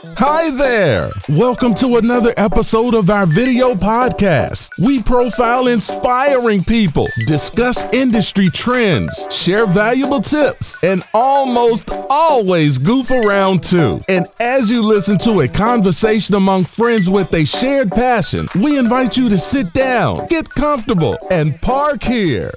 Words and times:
Hi 0.00 0.50
there! 0.50 1.10
Welcome 1.28 1.74
to 1.74 1.96
another 1.96 2.32
episode 2.36 2.94
of 2.94 3.10
our 3.10 3.26
video 3.26 3.74
podcast. 3.74 4.70
We 4.78 5.02
profile 5.02 5.66
inspiring 5.66 6.62
people, 6.62 7.08
discuss 7.26 7.82
industry 7.92 8.48
trends, 8.48 9.26
share 9.30 9.66
valuable 9.66 10.20
tips, 10.20 10.78
and 10.84 11.02
almost 11.14 11.90
always 12.10 12.78
goof 12.78 13.10
around 13.10 13.64
too. 13.64 14.00
And 14.08 14.28
as 14.38 14.70
you 14.70 14.82
listen 14.82 15.18
to 15.18 15.40
a 15.40 15.48
conversation 15.48 16.36
among 16.36 16.66
friends 16.66 17.10
with 17.10 17.34
a 17.34 17.44
shared 17.44 17.90
passion, 17.90 18.46
we 18.54 18.78
invite 18.78 19.16
you 19.16 19.28
to 19.28 19.36
sit 19.38 19.72
down, 19.72 20.28
get 20.28 20.48
comfortable, 20.48 21.18
and 21.28 21.60
park 21.60 22.04
here. 22.04 22.52